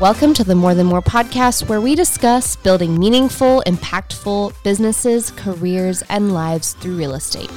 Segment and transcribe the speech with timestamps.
[0.00, 6.02] Welcome to the More Than More podcast, where we discuss building meaningful, impactful businesses, careers,
[6.08, 7.50] and lives through real estate.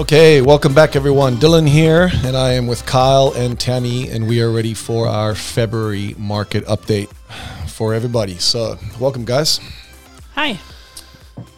[0.00, 1.36] Okay, welcome back, everyone.
[1.36, 5.36] Dylan here, and I am with Kyle and Tammy, and we are ready for our
[5.36, 7.06] February market update
[7.68, 8.36] for everybody.
[8.38, 9.60] So, welcome, guys.
[10.34, 10.58] Hi.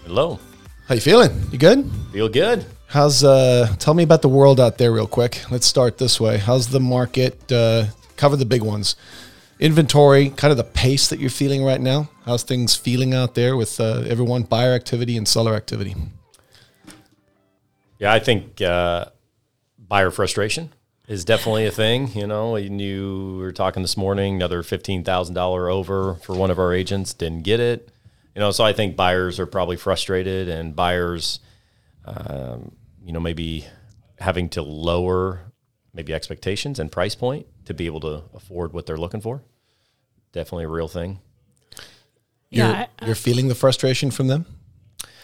[0.05, 0.39] Hello.
[0.89, 1.31] How you feeling?
[1.51, 1.91] You good?
[2.13, 2.67] Feel good.
[2.89, 3.75] How's uh?
[3.79, 5.51] Tell me about the world out there, real quick.
[5.51, 6.37] Let's start this way.
[6.37, 7.51] How's the market?
[7.51, 7.87] Uh,
[8.19, 8.97] cover the big ones.
[9.61, 12.11] Inventory, kind of the pace that you're feeling right now.
[12.25, 15.97] How's things feeling out there with uh, everyone, buyer activity and seller activity?
[17.99, 19.07] Yeah, I think uh,
[19.79, 20.73] buyer frustration
[21.09, 22.13] is definitely a thing.
[22.13, 26.61] You know, you were talking this morning, another fifteen thousand dollar over for one of
[26.61, 27.91] our agents didn't get it.
[28.37, 31.41] You know, so I think buyers are probably frustrated, and buyers,
[32.05, 32.71] um,
[33.05, 33.67] you know, maybe
[34.21, 35.48] having to lower
[35.99, 39.43] maybe expectations and price point to be able to afford what they're looking for.
[40.31, 41.19] Definitely a real thing.
[42.51, 44.47] You're, Yeah, I- you're feeling the frustration from them.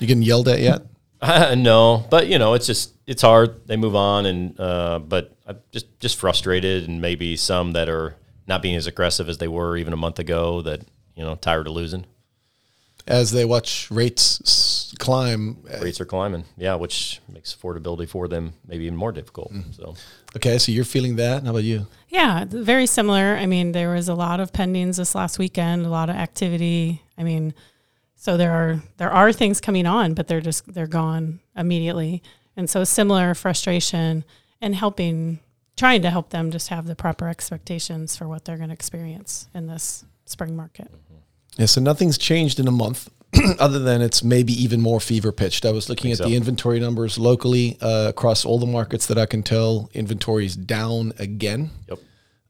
[0.01, 0.83] You getting yelled at yet?
[1.21, 3.69] Uh, no, but you know, it's just it's hard.
[3.69, 8.17] They move on, and uh, but I'm just just frustrated, and maybe some that are
[8.49, 10.61] not being as aggressive as they were even a month ago.
[10.61, 10.81] That
[11.15, 12.05] you know, tired of losing.
[13.07, 18.55] As they watch rates climb, uh, Rates are climbing, yeah, which makes affordability for them
[18.67, 19.53] maybe even more difficult.
[19.53, 19.77] Mm.
[19.77, 19.95] So
[20.37, 21.45] Okay, so you're feeling that.
[21.45, 21.87] How about you?
[22.09, 23.37] Yeah, very similar.
[23.37, 27.03] I mean, there was a lot of pendings this last weekend, a lot of activity.
[27.17, 27.55] I mean,
[28.17, 32.23] so there are there are things coming on, but they're just they're gone immediately.
[32.57, 34.25] And so similar frustration
[34.61, 35.39] and helping
[35.77, 39.49] trying to help them just have the proper expectations for what they're going to experience
[39.55, 40.87] in this spring market.
[40.87, 41.15] Mm-hmm.
[41.57, 43.09] Yeah, so nothing's changed in a month,
[43.61, 45.65] other than it's maybe even more fever pitched.
[45.65, 46.29] I was looking at so.
[46.29, 49.89] the inventory numbers locally uh, across all the markets that I can tell.
[49.95, 51.71] Inventory's down again.
[51.89, 51.99] yep,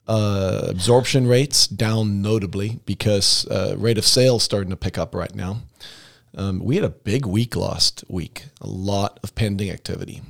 [0.06, 5.34] Uh, absorption rates down notably because uh, rate of sales starting to pick up right
[5.34, 5.62] now.
[6.36, 10.20] Um, we had a big week last week, a lot of pending activity.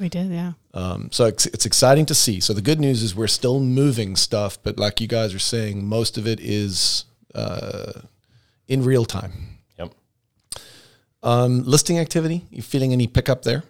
[0.00, 0.52] We did, yeah.
[0.72, 2.40] Um, so it's, it's exciting to see.
[2.40, 5.86] So the good news is we're still moving stuff, but like you guys are saying,
[5.86, 7.04] most of it is
[7.34, 8.00] uh,
[8.68, 9.32] in real time.
[9.78, 9.92] yep.
[11.22, 13.62] Um, listing activity, you feeling any pickup there?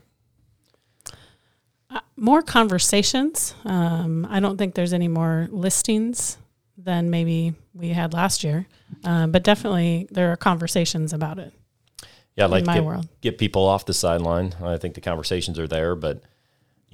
[2.16, 3.55] more conversations.
[3.65, 6.38] Um, I don't think there's any more listings
[6.77, 8.66] than maybe we had last year,
[9.05, 11.53] um, but definitely there are conversations about it.
[12.37, 13.09] Yeah, I'd like In to my get, world.
[13.21, 14.55] get people off the sideline.
[14.62, 16.22] I think the conversations are there, but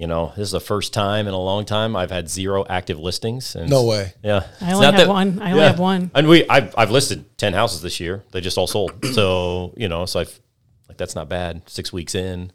[0.00, 2.98] you know, this is the first time in a long time I've had zero active
[2.98, 3.54] listings.
[3.54, 4.14] And No way.
[4.24, 5.38] Yeah, I only not have one.
[5.42, 6.10] I only have one.
[6.14, 8.24] And we, I've, I've listed ten houses this year.
[8.32, 9.04] They just all sold.
[9.12, 10.40] so you know, so I've
[10.88, 11.68] like that's not bad.
[11.68, 12.50] Six weeks in,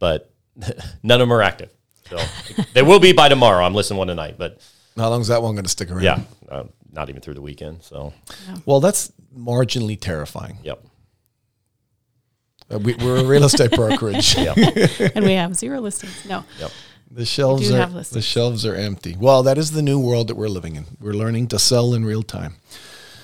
[0.00, 0.32] but
[1.04, 1.70] none of them are active.
[2.08, 2.18] So
[2.74, 3.64] they will be by tomorrow.
[3.64, 4.58] I'm listing one tonight, but
[4.96, 6.02] How long is that one going to stick around?
[6.02, 6.20] yeah,
[6.50, 7.84] uh, not even through the weekend.
[7.84, 8.12] So
[8.66, 10.58] Well, that's marginally terrifying.
[10.64, 10.84] yep,
[12.72, 14.36] Uh, we, we're a real estate brokerage.
[14.38, 14.56] yep,
[15.14, 16.24] and we have zero listings.
[16.26, 16.44] No.
[16.58, 16.70] yep.
[17.10, 19.16] The shelves do are have the shelves are empty.
[19.18, 20.84] Well, that is the new world that we're living in.
[21.00, 22.54] We're learning to sell in real time.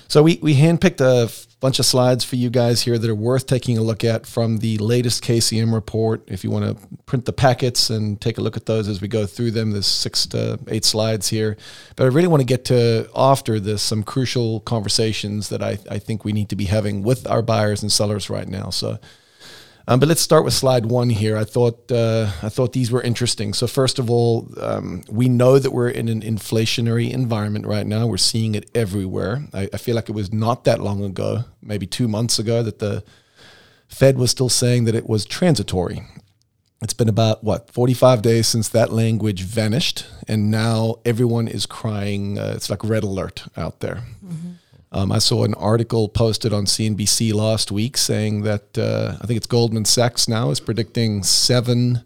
[0.09, 3.15] So we we handpicked a f- bunch of slides for you guys here that are
[3.15, 6.23] worth taking a look at from the latest KCM report.
[6.27, 9.07] If you want to print the packets and take a look at those as we
[9.09, 11.57] go through them, there's six to eight slides here.
[11.95, 15.99] But I really want to get to after this some crucial conversations that I, I
[15.99, 18.71] think we need to be having with our buyers and sellers right now.
[18.71, 18.99] So
[19.89, 21.37] um, but let's start with slide one here.
[21.37, 23.53] I thought uh, I thought these were interesting.
[23.55, 28.07] So first of all, um, we know that we're in an inflationary environment right now.
[28.07, 29.47] We're seeing it everywhere.
[29.53, 32.81] I, I feel like it was not that long ago, maybe two months ago, that
[32.81, 33.05] the
[33.89, 36.03] Fed was still saying that it was transitory.
[36.83, 42.39] It's been about what 45 days since that language vanished, and now everyone is crying.
[42.39, 44.03] Uh, it's like red alert out there.
[44.93, 49.37] Um, I saw an article posted on CNBC last week saying that uh, I think
[49.37, 52.05] it's Goldman Sachs now is predicting seven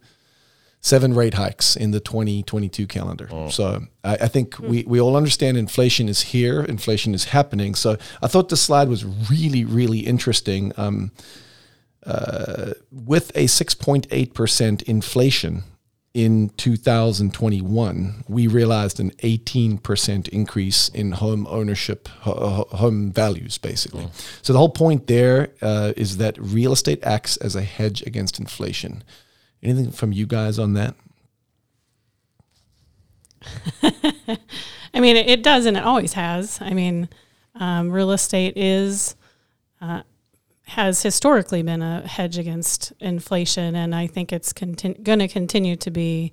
[0.83, 3.29] seven rate hikes in the 2022 calendar.
[3.51, 7.75] So I, I think we, we all understand inflation is here, inflation is happening.
[7.75, 10.73] So I thought this slide was really, really interesting.
[10.79, 11.13] Um,
[12.07, 15.65] uh, with a 6.8% inflation
[16.13, 24.09] in 2021, we realized an 18% increase in home ownership, ho- ho- home values, basically.
[24.43, 28.41] So the whole point there uh, is that real estate acts as a hedge against
[28.41, 29.05] inflation.
[29.63, 30.97] Anything from you guys on that?
[34.93, 36.61] I mean, it, it does and it always has.
[36.61, 37.09] I mean,
[37.55, 39.15] um, real estate is
[39.81, 40.03] uh,
[40.71, 45.91] has historically been a hedge against inflation, and I think it's going to continue to
[45.91, 46.33] be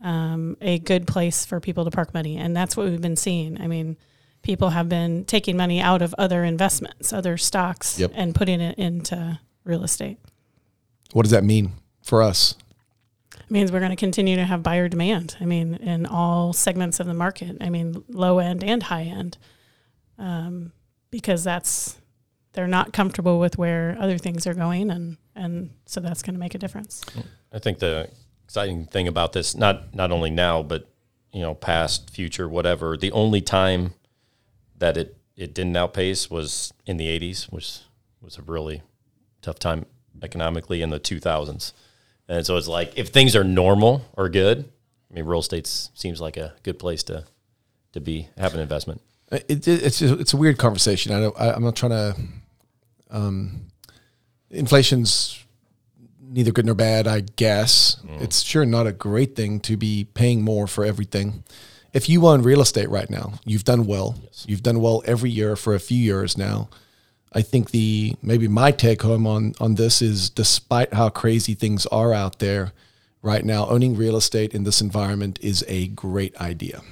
[0.00, 3.60] um, a good place for people to park money, and that's what we've been seeing.
[3.60, 3.96] I mean,
[4.42, 8.10] people have been taking money out of other investments, other stocks, Yep.
[8.14, 10.18] and putting it into real estate.
[11.12, 11.70] What does that mean
[12.02, 12.56] for us?
[13.38, 15.36] It means we're going to continue to have buyer demand.
[15.40, 17.56] I mean, in all segments of the market.
[17.60, 19.38] I mean, low end and high end,
[20.18, 20.72] um,
[21.12, 21.96] because that's
[22.52, 26.40] they're not comfortable with where other things are going, and and so that's going to
[26.40, 27.04] make a difference.
[27.52, 28.10] I think the
[28.44, 30.88] exciting thing about this, not not only now, but
[31.32, 32.96] you know, past, future, whatever.
[32.96, 33.94] The only time
[34.76, 37.80] that it it didn't outpace was in the '80s, which
[38.20, 38.82] was a really
[39.42, 39.86] tough time
[40.22, 41.72] economically in the 2000s.
[42.28, 44.68] And so it's like if things are normal or good,
[45.10, 47.24] I mean, real estate seems like a good place to
[47.92, 49.00] to be have an investment.
[49.30, 51.12] It, it, it's it's a weird conversation.
[51.12, 52.16] I don't, I, I'm not trying to.
[53.10, 53.66] Um,
[54.50, 55.44] inflation's
[56.20, 57.96] neither good nor bad, I guess.
[58.22, 61.44] It's sure not a great thing to be paying more for everything.
[61.92, 64.16] If you own real estate right now, you've done well.
[64.46, 66.68] You've done well every year for a few years now.
[67.32, 71.86] I think the maybe my take home on on this is despite how crazy things
[71.86, 72.72] are out there
[73.22, 76.82] right now, owning real estate in this environment is a great idea.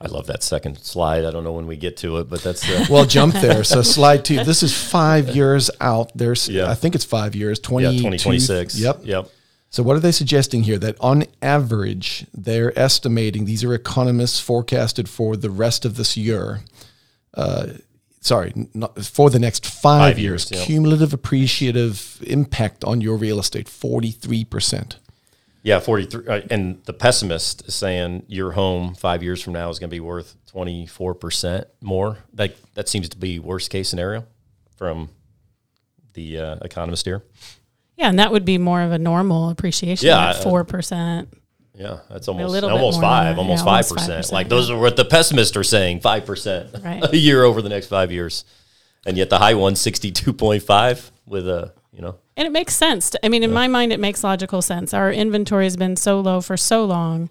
[0.00, 1.24] I love that second slide.
[1.26, 3.62] I don't know when we get to it, but that's uh, Well, jump there.
[3.64, 4.42] So slide two.
[4.44, 6.10] This is five years out.
[6.14, 6.70] There's, Yeah.
[6.70, 7.58] I think it's five years.
[7.60, 7.84] Twenty.
[7.86, 8.78] yeah, 2026.
[8.78, 9.00] Yep.
[9.04, 9.28] Yep.
[9.68, 10.78] So what are they suggesting here?
[10.78, 16.60] That on average, they're estimating these are economists forecasted for the rest of this year.
[17.34, 17.66] Uh,
[18.20, 20.50] sorry, not for the next five, Five years.
[20.50, 20.66] years, yeah.
[20.66, 24.96] Cumulative appreciative impact on your real estate forty three percent.
[25.62, 26.26] Yeah, 43.
[26.26, 29.94] Uh, and the pessimist is saying your home five years from now is going to
[29.94, 32.18] be worth 24% more.
[32.36, 34.24] Like that seems to be worst case scenario
[34.76, 35.10] from
[36.14, 37.22] the uh, economist here.
[37.96, 41.28] Yeah, and that would be more of a normal appreciation, Yeah, like uh, four percent.
[41.74, 44.24] Yeah, that's almost almost five, almost Yeah, five percent.
[44.24, 47.04] 5%, Like those are what the pessimists are saying, five percent Right.
[47.04, 48.44] a year over the next five years,
[49.04, 53.10] and yet the high one, 62.5 with a you know And it makes sense.
[53.10, 54.94] To, I mean, in my mind, it makes logical sense.
[54.94, 57.28] Our inventory has been so low for so long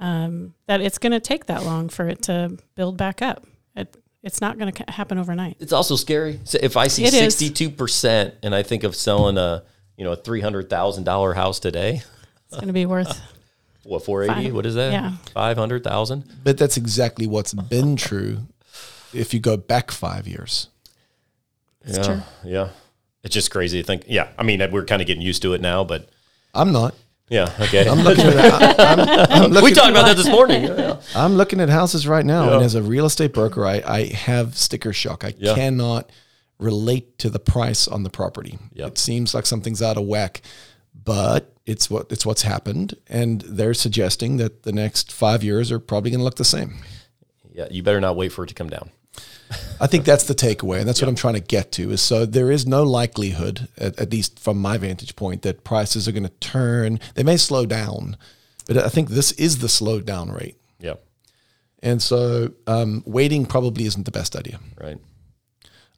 [0.00, 3.46] um, that it's going to take that long for it to build back up.
[3.76, 5.58] It, it's not going to happen overnight.
[5.60, 6.40] It's also scary.
[6.42, 9.62] So if I see sixty-two percent, and I think of selling a
[9.96, 12.02] you know a three hundred thousand dollar house today,
[12.46, 13.20] It's going to be worth.
[13.84, 14.46] what four eighty?
[14.46, 14.54] Five.
[14.54, 14.90] What is that?
[14.92, 15.12] Yeah.
[15.32, 16.24] five hundred thousand.
[16.42, 18.48] But that's exactly what's been true.
[19.14, 20.70] If you go back five years,
[21.82, 22.22] It's yeah, true.
[22.44, 22.68] yeah.
[23.22, 24.04] It's just crazy to think.
[24.08, 26.08] Yeah, I mean we're kind of getting used to it now, but
[26.54, 26.94] I'm not.
[27.28, 27.88] yeah, okay.
[27.88, 28.80] I'm looking at.
[28.80, 29.00] I'm,
[29.44, 30.64] I'm looking, we talked about that this morning.
[30.64, 31.00] Yeah, yeah.
[31.14, 34.56] I'm looking at houses right now, and as a real estate broker, I, I have
[34.56, 35.24] sticker shock.
[35.24, 35.54] I Yeah.
[35.54, 36.10] cannot
[36.58, 38.58] relate to the price on the property.
[38.74, 38.88] Yep.
[38.88, 40.42] It seems like something's out of whack,
[41.04, 45.78] but it's what it's what's happened, and they're suggesting that the next five years are
[45.78, 46.76] probably going to look the same.
[47.52, 48.90] Yeah, you better not wait for it to come down.
[49.80, 51.90] I think that's the takeaway, and that's what I'm trying to get to.
[51.90, 56.06] Is so there is no likelihood, at, at least from my vantage point, that prices
[56.06, 57.00] are going to turn.
[57.14, 58.16] They may slow down,
[58.66, 60.56] but I think this is the slowdown rate.
[60.78, 60.94] Yeah,
[61.82, 64.60] And so um, waiting probably isn't the best idea.
[64.80, 64.98] right.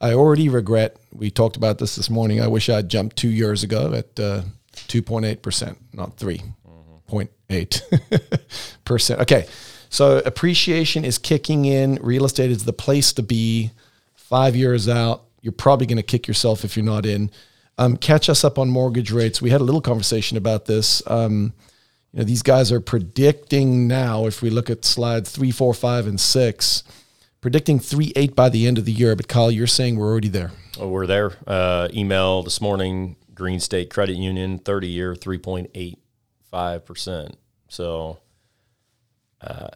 [0.00, 2.40] I already regret, we talked about this this morning.
[2.40, 4.42] I wish I'd jumped two years ago at uh,
[4.74, 6.42] 2.8%, not three.
[7.08, 9.18] 3.8%.
[9.20, 9.46] okay.
[9.92, 11.96] So appreciation is kicking in.
[11.96, 13.72] Real estate is the place to be.
[14.14, 17.30] Five years out, you're probably going to kick yourself if you're not in.
[17.76, 19.42] Um, catch us up on mortgage rates.
[19.42, 21.02] We had a little conversation about this.
[21.06, 21.52] Um,
[22.10, 26.06] you know, these guys are predicting now, if we look at slides three, four, five,
[26.06, 26.84] and six,
[27.42, 29.14] predicting three, eight by the end of the year.
[29.14, 30.52] But Kyle, you're saying we're already there.
[30.80, 31.32] Oh, we're there.
[31.46, 37.34] Uh, email this morning, Green State Credit Union, 30 year, 3.85%.
[37.68, 38.16] So
[39.42, 39.68] uh,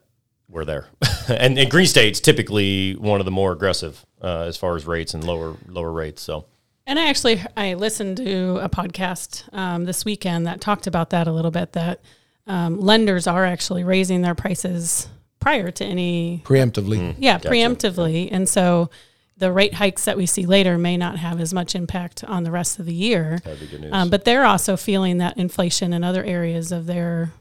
[0.49, 0.87] we're there.
[1.29, 5.15] and, and Green State's typically one of the more aggressive uh, as far as rates
[5.15, 6.23] and lower lower rates.
[6.23, 6.47] So
[6.87, 11.27] And I actually I listened to a podcast um, this weekend that talked about that
[11.27, 11.73] a little bit.
[11.73, 12.01] That
[12.47, 15.09] um, lenders are actually raising their prices
[15.41, 17.15] prior to any Preemptively.
[17.19, 18.91] yeah preemptively, and so
[19.39, 22.51] the rate hikes that we see later may not have as much impact on the
[22.51, 23.41] rest of the year.
[23.45, 23.93] that'd be good news.
[23.93, 27.33] Um, but they're also feeling that inflation in other areas of their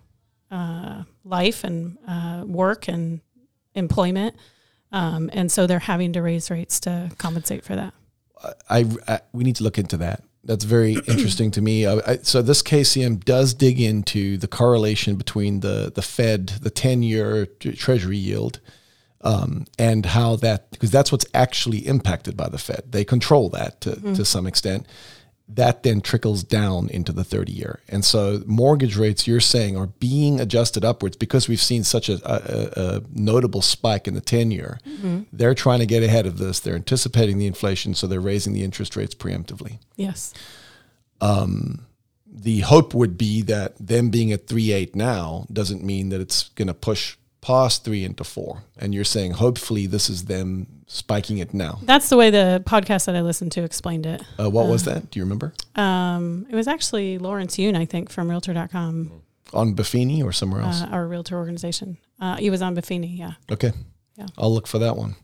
[0.52, 3.22] uh, life and uh, work and
[3.74, 4.36] employment.
[4.92, 7.94] Um, and so they're having to raise rates to compensate for that.
[8.70, 10.24] I, I we need to look into that.
[10.44, 11.86] That's very interesting to me.
[11.86, 16.70] I, I, so this KCM does dig into the correlation between the the Fed, the
[16.70, 18.60] ten year Treasury yield,
[19.22, 22.84] um, and how that because that's what's actually impacted by the Fed.
[22.92, 24.86] They control that to, to some extent,
[25.48, 27.80] that then trickles down into the 30 year.
[27.88, 32.20] And so mortgage rates you're saying are being adjusted upwards because we've seen such a,
[32.26, 34.80] a, a notable spike in the 10 year.
[34.88, 35.22] Mm-hmm.
[35.32, 36.60] They're trying to get ahead of this.
[36.60, 39.78] They're anticipating the inflation, so they're raising the interest rates preemptively.
[39.96, 40.34] Yes.
[41.22, 41.86] Um,
[42.28, 46.68] the hope would be that them being at 3.8 now doesn't mean that it's going
[46.68, 48.64] to push past 3 into 4.
[48.80, 51.80] And you're saying hopefully this is them spiking it now.
[51.84, 54.22] That's the way the podcast that I listened to explained it.
[54.40, 55.10] Uh, what was that?
[55.12, 55.54] Do you remember?
[55.76, 59.12] Um, it was actually Lawrence Yun, I think, from Realtor.com,
[59.54, 60.82] On Buffini or somewhere else?
[60.82, 61.98] uh, our realtor organization.
[62.20, 63.34] Uh, he was on Buffini, yeah.
[63.52, 63.72] okay.
[64.16, 64.28] yeah.
[64.38, 65.16] I'll look for that one.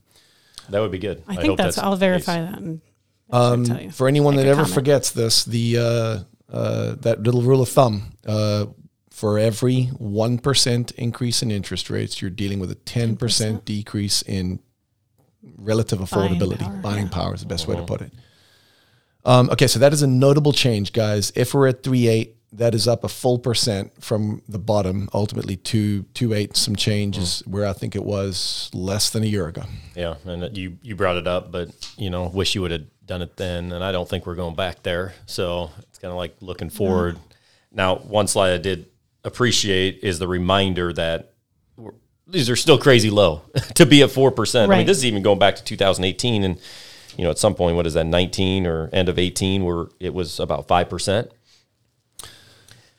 [0.70, 1.24] That would be good.
[1.28, 2.52] I think that's, I'll verify case.
[2.52, 2.82] that and
[3.30, 4.74] Um, for anyone Make that ever comment.
[4.74, 6.20] forgets this, the uh,
[6.54, 8.66] uh, that little rule of thumb: uh,
[9.10, 14.22] for every one percent increase in interest rates, you're dealing with a ten percent decrease
[14.22, 14.60] in
[15.58, 16.60] relative Buying affordability.
[16.60, 17.12] power, Buying yeah.
[17.12, 18.14] power is the best way to put it.
[19.24, 21.32] Um, okay, so that is a notable change, guys.
[21.36, 25.56] If we're at three eight, that is up a full percent from the bottom, ultimately
[25.58, 26.58] to two eight.
[26.58, 29.64] Some changes where I think it was less than a year ago.
[29.96, 33.22] Yeah, and you you brought it up, but you know, wish you would have done
[33.22, 33.72] it then.
[33.72, 35.14] And I don't think we're going back there.
[35.26, 37.20] So it's kind of like looking forward.
[37.72, 38.88] Now, one slide I did
[39.24, 41.30] appreciate is the reminder that we're,
[42.28, 43.42] these are still crazy low
[43.76, 44.72] to be at four percent.
[44.72, 46.58] I mean, this is even going back to 2018, and
[47.18, 50.14] you know, at some point, what is that, 19 or end of 18, where it
[50.14, 51.30] was about five percent.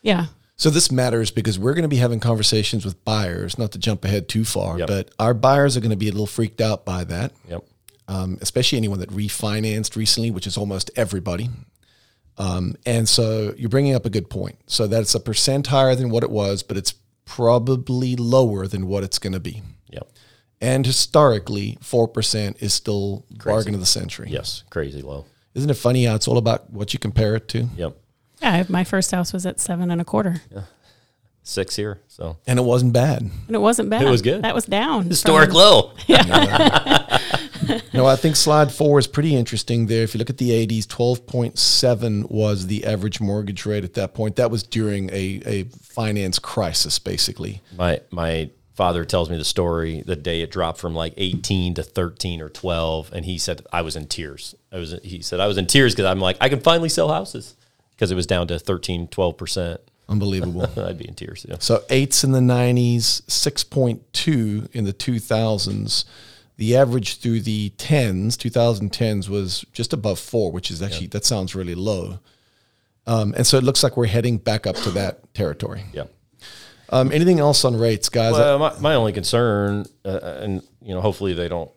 [0.02, 0.26] yeah.
[0.56, 4.04] So this matters because we're going to be having conversations with buyers, not to jump
[4.04, 4.86] ahead too far, Yep.
[4.86, 7.64] but our buyers are going to be a little freaked out by that, Yep.
[8.06, 11.50] um, especially anyone that refinanced recently, which is almost everybody.
[12.38, 14.56] Um, and so you're bringing up a good point.
[14.66, 19.02] So that's a percent higher than what it was, but it's probably lower than what
[19.04, 19.62] it's going to be.
[19.90, 20.08] Yep.
[20.60, 24.28] And historically, 4% is still bargain of the century.
[24.30, 24.62] Yes.
[24.70, 25.24] Crazy low.
[25.54, 27.68] Isn't it funny how it's all about what you compare it to?
[27.76, 27.96] Yep.
[28.40, 30.62] Yeah, I- my first house was at seven and a quarter, Yeah.
[31.44, 32.00] Six here.
[32.06, 33.22] So And it wasn't bad.
[33.22, 34.02] and it wasn't bad.
[34.02, 34.42] It was good.
[34.44, 35.06] That was down.
[35.06, 35.92] historic from- low.
[38.02, 40.02] No, I think slide four is pretty interesting there.
[40.02, 44.34] If you look at the 80s, 12.7 was the average mortgage rate at that point.
[44.34, 47.60] That was during a, a finance crisis, basically.
[47.78, 51.84] My my father tells me the story the day it dropped from like 18 to
[51.84, 54.56] 13 or 12 and he said I was in tears.
[54.72, 57.08] I was he said I was in tears cuz I'm like I can finally sell
[57.08, 57.54] houses
[57.94, 59.78] because it was down to 13 12%.
[60.08, 60.68] Unbelievable.
[60.76, 61.46] I'd be in tears.
[61.48, 61.56] Yeah.
[61.60, 66.04] so eights in the 90s, 6.2 in the 2000s.
[66.62, 71.56] The average through the 10s, 2010s, was just above four, which is actually, that sounds
[71.56, 72.20] really low.
[73.04, 75.82] Um, and so it looks like we're heading back up to that territory.
[75.92, 76.04] Yeah.
[76.88, 78.34] Um, anything else on rates, guys?
[78.34, 81.68] Well, my, my only concern, uh, and you know, hopefully they don't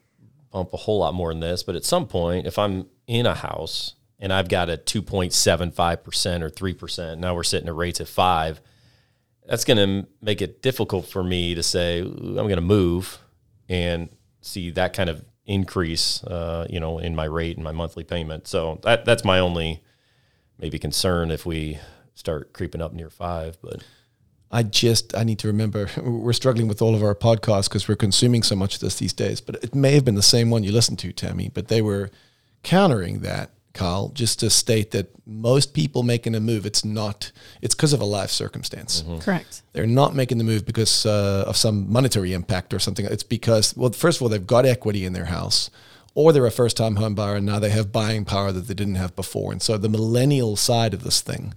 [0.51, 3.33] bump a whole lot more than this, but at some point, if I'm in a
[3.33, 7.99] house and I've got a 2.75 percent or three percent, now we're sitting at rates
[7.99, 8.61] at five.
[9.47, 13.17] That's going to make it difficult for me to say I'm going to move
[13.67, 14.09] and
[14.45, 18.47] see that kind of increase, uh, you know, in my rate and my monthly payment.
[18.47, 19.83] So that that's my only
[20.59, 21.79] maybe concern if we
[22.13, 23.83] start creeping up near five, but.
[24.51, 27.95] I just I need to remember we're struggling with all of our podcasts because we're
[27.95, 29.41] consuming so much of this these days.
[29.41, 31.49] But it may have been the same one you listened to, Tammy.
[31.49, 32.09] But they were
[32.63, 37.75] countering that, Carl, just to state that most people making a move, it's not it's
[37.75, 39.03] because of a life circumstance.
[39.19, 39.61] Correct.
[39.73, 43.05] They're not making the move because uh, of some monetary impact or something.
[43.05, 45.69] It's because well, first of all, they've got equity in their house.
[46.17, 48.95] Or they're a first-time home buyer, and now they have buying power that they didn't
[48.95, 49.51] have before.
[49.51, 51.53] And so, the millennial side of this thing,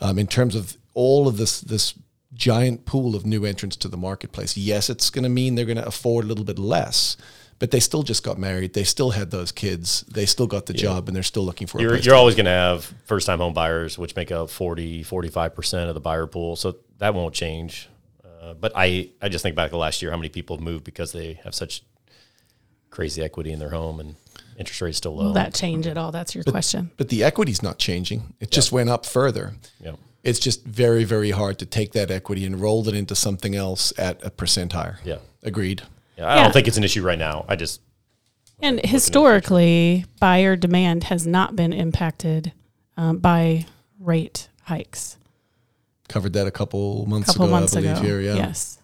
[0.00, 1.94] um, in terms of all of this this
[2.34, 4.56] giant pool of new entrants to the marketplace.
[4.56, 7.16] Yes, it's going to mean they're going to afford a little bit less,
[7.62, 8.74] but they still just got married.
[8.74, 10.00] They still had those kids.
[10.08, 11.80] They still got the job, and they're still looking for.
[11.80, 14.50] You're, place you're to- always going to have first time home buyers, which make up
[14.50, 16.56] 40, 45% of the buyer pool.
[16.56, 17.88] So that won't change.
[18.24, 21.12] Uh, but I, I just think back to last year, how many people moved because
[21.12, 21.84] they have such
[22.90, 24.16] crazy equity in their home and
[24.58, 25.26] interest rates still low.
[25.26, 26.10] Will that change at all?
[26.10, 26.90] That's your question.
[26.96, 28.34] but the equity's not changing.
[28.40, 29.52] It just went up further.
[29.80, 29.92] yeah.
[30.24, 33.92] It's just very, very hard to take that equity and roll it into something else
[33.96, 34.98] at a percent higher.
[35.04, 35.18] Yeah.
[35.44, 35.82] Agreed.
[36.16, 36.26] Yeah.
[36.26, 36.42] I Yeah.
[36.44, 37.44] don't think it's an issue right now.
[37.48, 37.80] I just,
[38.60, 42.52] And historically, buyer demand has not been impacted
[42.96, 43.66] um, by
[43.98, 45.16] rate hikes.
[46.08, 48.20] Covered that a couple months couple ago, months I believe ago, here.
[48.20, 48.34] Yeah.
[48.36, 48.78] yes.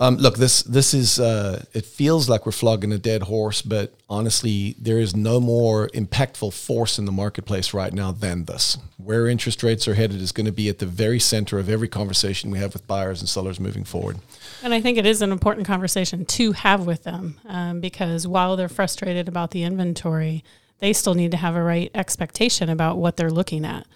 [0.00, 3.92] Um, look, this this is uh, it feels like we're flogging a dead horse, but
[4.08, 8.78] honestly, there is no more impactful force in the marketplace right now than this.
[8.96, 11.86] Where interest rates are headed is going to be at the very center of every
[11.88, 14.18] conversation we have with buyers and sellers moving forward.
[14.62, 18.56] And I think it is an important conversation to have with them um, because while
[18.56, 20.44] they're frustrated about the inventory,
[20.78, 23.86] they still need to have a right expectation about what they're looking at.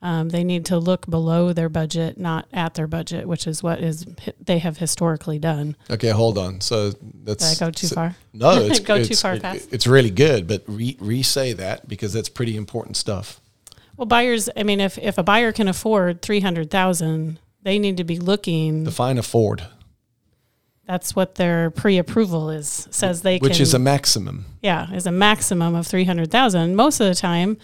[0.00, 3.80] Um, they need to look below their budget, not at their budget, which is what
[3.80, 4.06] is
[4.40, 5.74] they have historically done.
[5.90, 6.60] Okay, hold on.
[6.60, 6.92] So
[7.24, 8.16] that's Did I go too so- far?
[8.32, 9.72] No, it's Go too far it- fast?
[9.72, 13.40] It's really good, but re, re-say that because that's pretty important stuff.
[13.96, 14.48] Well, buyers.
[14.56, 18.20] I mean, if if a buyer can afford three hundred thousand, they need to be
[18.20, 18.84] looking.
[18.84, 19.66] Define afford,
[20.88, 22.88] That's what their pre-approval is.
[22.90, 23.44] Says they can.
[23.44, 23.62] which can.
[23.62, 24.46] is a maximum.
[24.62, 26.76] yeah, is a maximum of three hundred thousand.
[26.76, 27.58] Most of the time,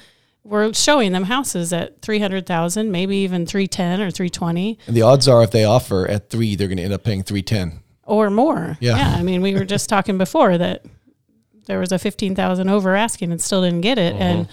[0.45, 4.78] we're showing them houses at three hundred thousand, maybe even three ten or three twenty
[4.87, 7.23] And the odds are, if they offer at three, they're going to end up paying
[7.23, 7.81] three ten.
[8.02, 8.76] or more.
[8.78, 8.99] Yeah.
[8.99, 10.85] yeah I mean, we were just talking before that
[11.64, 14.49] there was a fifteen thousand over asking and still didn't get it, and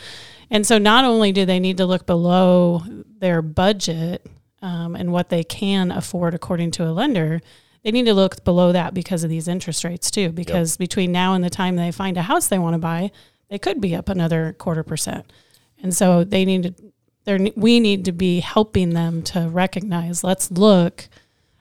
[0.49, 2.83] and so not only do they need to look below
[3.19, 4.25] their budget
[4.61, 7.41] um, and what they can afford according to a lender.
[7.83, 10.29] They need to look below that because of these interest rates too.
[10.29, 13.11] Because between now and the time they find a house they want to buy,
[13.49, 15.31] they could be up another quarter percent.
[15.81, 16.75] And so they need to,
[17.23, 21.09] they're, we need to be helping them to recognize, let's look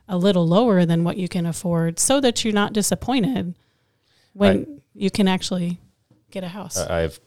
[0.09, 3.55] a little lower than what you can afford so that you're not disappointed
[4.35, 4.69] when Right.
[4.95, 5.79] you can actually
[6.31, 6.77] get a house.
[6.77, 7.19] I have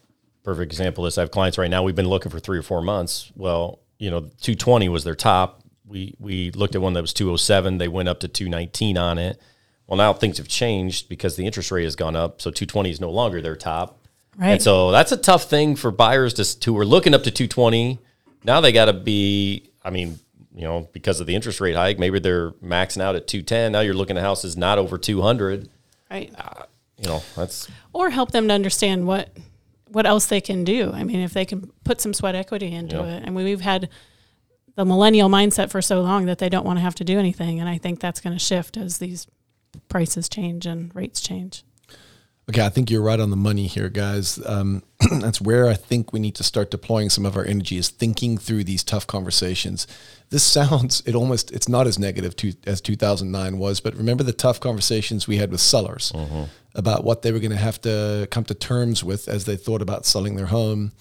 [0.43, 1.17] perfect example of this.
[1.17, 1.81] I have clients right now.
[1.83, 3.31] We've been looking for three or four months.
[3.35, 5.62] Well, you know, 220 was their top.
[5.85, 7.77] We we looked at one that was 207.
[7.77, 9.39] They went up to 219 on it.
[9.87, 12.41] Well, now things have changed because the interest rate has gone up.
[12.41, 13.99] So 220 is no longer their top.
[14.37, 14.51] right.
[14.51, 17.99] And so that's a tough thing for buyers to who are looking up to 220.
[18.45, 20.19] Now they got to be, I mean,
[20.55, 23.71] you know, because of the interest rate hike, maybe they're maxing out at 210.
[23.73, 25.69] Now you're looking at houses not over 200.
[26.09, 26.33] right.
[26.37, 26.63] Uh,
[26.97, 29.35] you know, that's or help them to understand what
[29.87, 30.91] what else they can do.
[30.93, 33.17] I mean, if they can put some sweat equity into Yeah.
[33.17, 33.23] it.
[33.27, 33.89] I mean, we've had
[34.75, 37.59] the millennial mindset for so long that they don't want to have to do anything,
[37.59, 39.27] and I think that's going to shift as these
[39.87, 41.63] prices change and rates change.
[42.49, 44.37] Okay, I think you're right on the money here, guys.
[44.45, 44.83] Um,
[45.21, 48.37] that's where I think we need to start deploying some of our energy is thinking
[48.37, 49.87] through these tough conversations.
[50.29, 54.33] This sounds it almost it's not as negative to, as 2009 was, but remember the
[54.33, 56.11] tough conversations we had with sellers
[56.75, 59.81] about what they were going to have to come to terms with as they thought
[59.81, 60.91] about selling their home.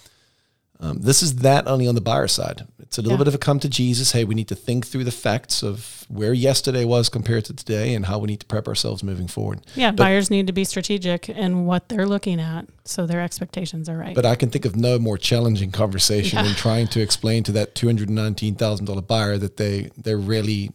[0.80, 2.66] Um, this is that only on the buyer side.
[2.80, 3.18] It's a little Yeah.
[3.24, 4.10] bit of a come to Jesus.
[4.12, 7.94] Hey, we need to think through the facts of where yesterday was compared to today
[7.94, 9.60] and how we need to prep ourselves moving forward.
[9.76, 13.88] Yeah, But- buyers need to be strategic in what they're looking at, so their expectations
[13.88, 14.14] are right.
[14.14, 17.74] But I can think of no more challenging conversation than trying to explain to that
[17.76, 20.70] two hundred nineteen thousand dollar buyer that they they're really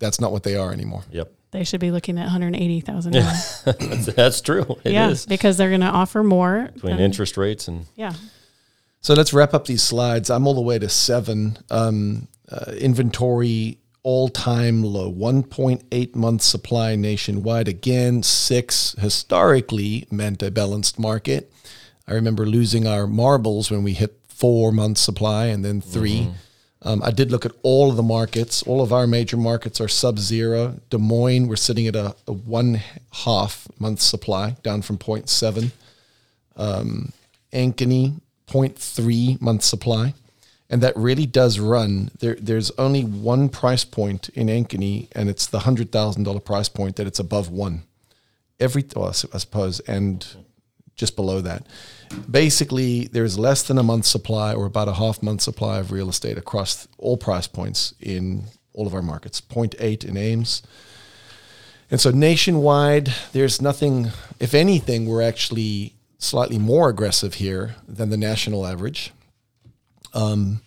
[0.00, 1.04] that's not what they are anymore.
[1.12, 1.32] yep.
[1.50, 3.12] they should be looking at one hundred eighty thousand.
[3.64, 4.78] That's, that's true.
[4.84, 6.70] It is yeah, because they're going to offer more.
[6.74, 8.12] between than- interest rates and Yeah,
[9.00, 10.30] So let's wrap up these slides.
[10.30, 11.58] I'm all the way to seven.
[11.70, 17.68] Um, uh, inventory all time low, 1.8 months supply nationwide.
[17.68, 21.52] Again, six historically meant a balanced market.
[22.06, 26.28] I remember losing our marbles when we hit four months supply and then 3
[26.82, 28.62] Um, I did look at all of the markets.
[28.62, 30.80] All of our major markets are sub zero.
[30.90, 32.80] Des Moines, we're sitting at a, a one
[33.10, 35.72] half month supply, down from 0.7.
[37.52, 40.14] Ankeny 0.3 month supply.
[40.70, 42.10] And that really does run.
[42.20, 47.06] There, there's only one price point in Ankeny, and it's the $100,000 price point that
[47.06, 47.84] it's above one.
[48.60, 50.26] Every, well, I suppose, and
[50.94, 51.64] just below that.
[52.30, 56.10] Basically, there's less than a month supply or about a half month supply of real
[56.10, 59.40] estate across all price points in all of our markets.
[59.40, 60.62] 0.8 in Ames.
[61.90, 68.16] And so nationwide, there's nothing, if anything, we're actually slightly more aggressive here than the
[68.16, 69.12] national average.
[70.14, 70.62] Um,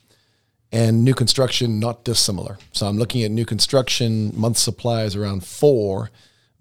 [0.72, 2.58] and new construction, not dissimilar.
[2.72, 6.10] So I'm looking at new construction, month supply is around four,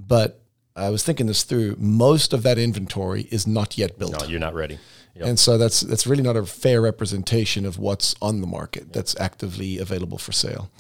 [0.01, 0.41] but
[0.75, 1.77] I was thinking this through.
[1.79, 4.21] Most of that inventory is not yet built.
[4.21, 4.79] no, you're not ready.
[5.15, 5.27] Yep.
[5.27, 9.19] And so that's that's really not a fair representation of what's on the market that's
[9.21, 10.71] actively available for sale.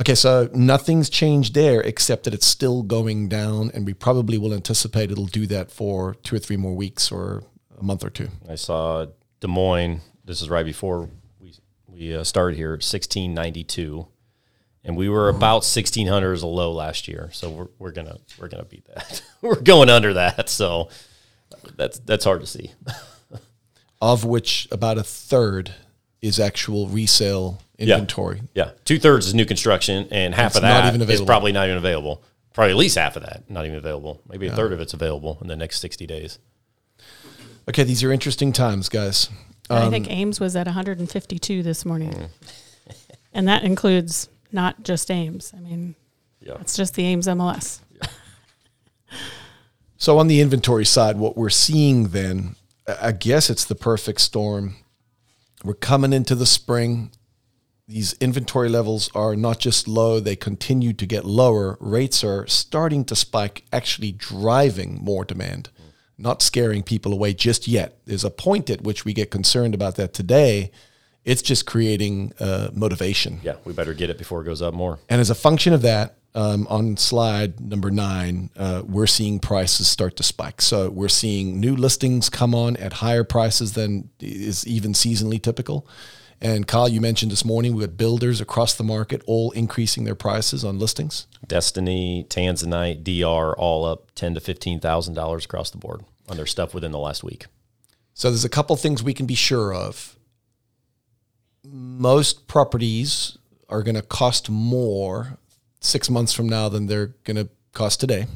[0.00, 4.52] Okay, so nothing's changed there except that it's still going down, and we probably will
[4.52, 7.44] anticipate it'll do that for two or three more weeks or
[7.78, 8.28] a month or two.
[8.48, 9.06] I saw
[9.40, 10.00] Des Moines.
[10.24, 11.54] This is right before we
[11.86, 14.06] we uh, started here, 1692,
[14.82, 17.30] and we were about 1600 as a low last year.
[17.32, 19.22] So we're, we're gonna we're gonna beat that.
[19.42, 20.48] we're going under that.
[20.48, 20.88] So
[21.76, 22.72] that's that's hard to see.
[24.02, 25.72] Of which about a third
[26.20, 27.62] is actual resale.
[27.78, 28.42] Inventory.
[28.54, 31.52] Yeah, two thirds is new construction, and half It's of not that even is probably
[31.52, 32.22] not even available.
[32.52, 34.20] Probably at least half of that not even available.
[34.28, 36.38] Maybe a third of it's available in the next 60 days.
[37.68, 39.28] Okay, these are interesting times, guys.
[39.70, 42.28] I Um, think Ames was at 152 this morning, mm.
[43.32, 45.52] and that includes not just Ames.
[45.56, 45.94] I mean,
[46.40, 46.58] Yeah.
[46.60, 47.80] it's just the Ames MLS.
[49.96, 52.56] So on the inventory side, what we're seeing then,
[53.00, 54.76] I guess it's the perfect storm.
[55.64, 57.10] We're coming into the spring.
[57.86, 61.76] These inventory levels are not just low, they continue to get lower.
[61.80, 65.68] Rates are starting to spike, actually driving more demand,
[66.16, 67.98] not scaring people away just yet.
[68.06, 70.70] There's a point at which we get concerned about that today.
[71.26, 73.40] It's just creating uh, motivation.
[73.42, 74.98] Yeah, we better get it before it goes up more.
[75.10, 79.88] And as a function of that, um, on slide number nine, uh, we're seeing prices
[79.88, 80.62] start to spike.
[80.62, 85.86] So we're seeing new listings come on at higher prices than is even seasonally typical.
[86.44, 90.14] And Kyle, you mentioned this morning we had builders across the market all increasing their
[90.14, 91.26] prices on listings.
[91.46, 96.44] Destiny, Tanzanite, DR, all up ten to fifteen thousand dollars across the board on their
[96.44, 97.46] stuff within the last week.
[98.12, 100.18] So there's a couple things we can be sure of.
[101.64, 103.38] Most properties
[103.70, 105.38] are going to cost more
[105.80, 108.26] six months from now than they're going to cost today.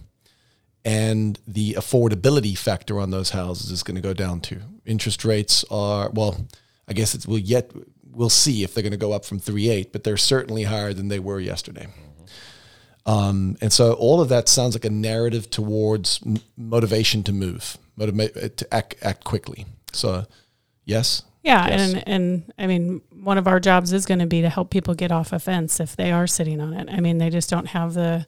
[0.82, 4.62] And the affordability factor on those houses is going to go down too.
[4.86, 6.46] Interest rates are, well,
[6.88, 7.70] I guess it's, we'll yet,
[8.18, 11.06] we'll see if they're going to go up from 3.8, but they're certainly higher than
[11.06, 11.86] they were yesterday.
[13.06, 17.78] Um, and so all of that sounds like a narrative towards m- motivation to move,
[17.98, 19.64] motiva- to act, act quickly.
[19.92, 20.26] So,
[20.84, 21.22] yes.
[21.42, 21.94] Yeah, Yes.
[21.94, 24.94] and and I mean, one of our jobs is going to be to help people
[24.94, 26.88] get off a fence if they are sitting on it.
[26.90, 28.26] I mean, they just don't have the,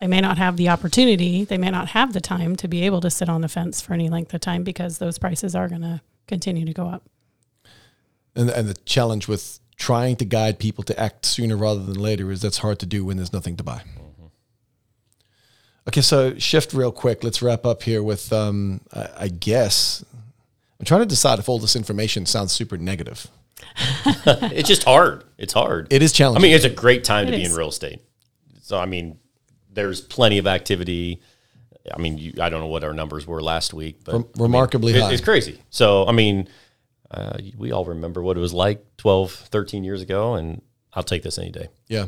[0.00, 3.00] they may not have the opportunity, they may not have the time to be able
[3.02, 5.82] to sit on the fence for any length of time because those prices are going
[5.82, 7.02] to continue to go up.
[8.34, 12.30] And, and the challenge with trying to guide people to act sooner rather than later
[12.30, 13.82] is that's hard to do when there's nothing to buy.
[15.88, 17.24] Okay, so shift real quick.
[17.24, 20.04] Let's wrap up here with, um, I, I guess,
[20.78, 23.26] I'm trying to decide if all this information sounds super negative.
[23.96, 25.24] it's just hard.
[25.38, 25.88] It's hard.
[25.92, 26.40] It is challenging.
[26.40, 28.00] I mean, it's a great time to It be in real estate.
[28.62, 29.18] So, I mean,
[29.72, 31.20] there's plenty of activity.
[31.92, 34.94] I mean, you, I don't know what our numbers were last week, but Rem- remarkably
[34.94, 35.12] it- high.
[35.12, 35.60] it's crazy.
[35.70, 36.48] So, I mean,
[37.12, 40.62] uh, we all remember what it was like 12, 13 years ago, and
[40.94, 41.68] I'll take this any day.
[41.88, 42.06] Yeah.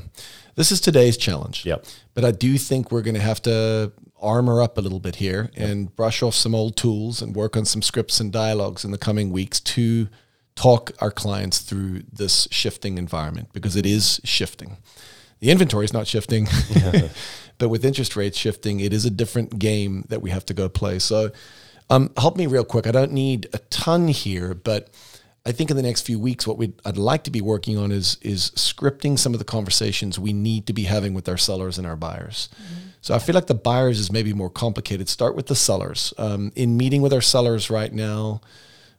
[0.57, 1.65] This is today's challenge.
[1.65, 1.85] Yep.
[2.15, 5.51] But I do think we're going to have to armor up a little bit here
[5.55, 8.99] and brush off some old tools and work on some scripts and dialogues in the
[8.99, 10.09] coming weeks to
[10.55, 14.79] talk our clients through this shifting environment because it is shifting.
[15.41, 16.47] The inventory is not shifting,
[17.59, 20.69] but with interest rates shifting, it is a different game that we have to go
[20.69, 20.99] play.
[20.99, 21.33] So,
[21.91, 22.87] um, help me real quick.
[22.87, 24.91] I don't need a ton here, but
[25.47, 28.17] I think in the next few weeks, what I'd like to be working on is
[28.23, 31.87] is scripting some of the conversations we need to be having with our sellers and
[31.87, 32.49] our buyers.
[33.03, 35.11] So I feel like the buyers is maybe more complicated.
[35.11, 36.15] Start with the sellers.
[36.17, 38.41] Um, in meeting with our sellers right now,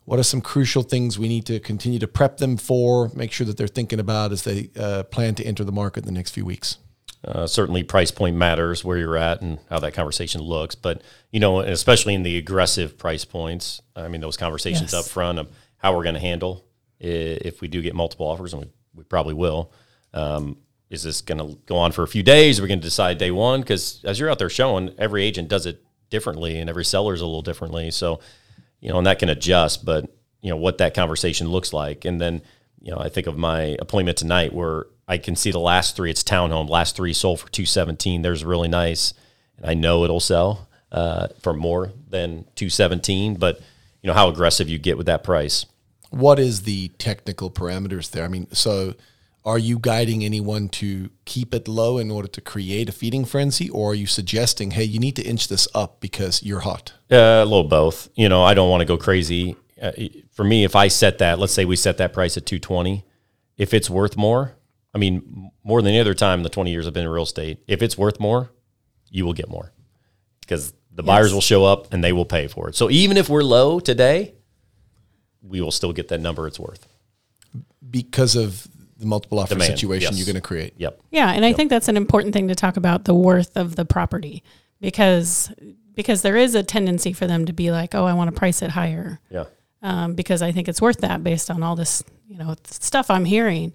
[0.05, 3.09] what are some crucial things we need to continue to prep them for?
[3.15, 6.05] Make sure that they're thinking about as they uh, plan to enter the market in
[6.05, 6.77] the next few weeks.
[7.25, 10.75] Uh, certainly, price point matters where you're at and how that conversation looks.
[10.75, 14.93] But you know, especially in the aggressive price points, I mean, those conversations Yes.
[14.93, 16.63] up front of how we're going to handle
[16.99, 19.71] if we do get multiple offers, and we, we probably will.
[20.13, 20.57] Um,
[20.89, 22.59] is this going to go on for a few days?
[22.59, 23.61] Are we going to decide day one?
[23.61, 27.25] Because as you're out there showing, every agent does it differently, and every seller's a
[27.25, 27.91] little differently.
[27.91, 28.19] So,
[28.79, 29.83] you know, and that can adjust.
[29.83, 30.05] But
[30.41, 32.41] you know what that conversation looks like, and then
[32.85, 36.11] you know, I think of my appointment tonight where I can see the last three.
[36.11, 36.69] It's townhome.
[36.69, 38.21] Last three sold for two seventeen.
[38.21, 39.13] There's really nice,
[39.57, 43.35] and I know it'll sell uh, for more than two seventeen.
[43.35, 43.59] But
[44.03, 45.65] you know how aggressive you get with that price.
[46.11, 48.23] What is the technical parameters there?
[48.23, 48.93] I mean, so
[49.43, 53.67] are you guiding anyone to keep it low in order to create a feeding frenzy,
[53.67, 56.93] or are you suggesting, hey, you need to inch this up because you're hot?
[57.11, 58.09] Uh, a little both.
[58.13, 59.55] You know, I don't want to go crazy.
[59.81, 59.91] Uh,
[60.31, 63.03] for me, if I set that, let's say we set that price at two twenty,
[63.57, 64.55] if it's worth more,
[64.93, 67.23] I mean, more than any other time in the twenty years I've been in real
[67.23, 68.51] estate, if it's worth more,
[69.09, 69.71] you will get more
[70.41, 72.75] because the buyers will show up and they will pay for it.
[72.75, 74.33] So even if we're low today,
[75.41, 76.87] we will still get that number it's worth.
[77.89, 80.17] because of the multiple offer Demand, situation yes.
[80.17, 80.73] you're going to create.
[80.77, 81.01] Yep.
[81.11, 83.85] Yeah, and I think that's an important thing to talk about the worth of the
[83.85, 84.43] property
[84.79, 85.51] because
[85.93, 88.61] because there is a tendency for them to be like, "Oh, I want to price
[88.61, 89.45] it higher." Yeah.
[89.85, 93.23] Um, because I think it's worth that based on all this, you know, stuff I'm
[93.23, 93.71] hearing.